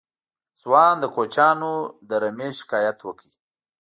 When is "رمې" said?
2.23-2.49